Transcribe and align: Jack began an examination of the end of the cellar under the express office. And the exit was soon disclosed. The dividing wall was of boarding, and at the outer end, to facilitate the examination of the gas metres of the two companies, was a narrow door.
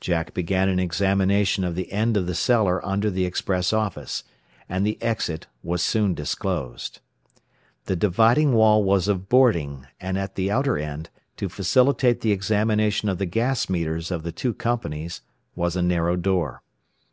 Jack 0.00 0.34
began 0.34 0.68
an 0.68 0.80
examination 0.80 1.62
of 1.62 1.76
the 1.76 1.92
end 1.92 2.16
of 2.16 2.26
the 2.26 2.34
cellar 2.34 2.84
under 2.84 3.12
the 3.12 3.24
express 3.24 3.72
office. 3.72 4.24
And 4.68 4.84
the 4.84 5.00
exit 5.00 5.46
was 5.62 5.82
soon 5.84 6.14
disclosed. 6.14 6.98
The 7.84 7.94
dividing 7.94 8.54
wall 8.54 8.82
was 8.82 9.06
of 9.06 9.28
boarding, 9.28 9.86
and 10.00 10.18
at 10.18 10.34
the 10.34 10.50
outer 10.50 10.76
end, 10.78 11.10
to 11.36 11.48
facilitate 11.48 12.22
the 12.22 12.32
examination 12.32 13.08
of 13.08 13.18
the 13.18 13.26
gas 13.26 13.68
metres 13.70 14.10
of 14.10 14.24
the 14.24 14.32
two 14.32 14.52
companies, 14.52 15.20
was 15.54 15.76
a 15.76 15.82
narrow 15.82 16.16
door. 16.16 16.60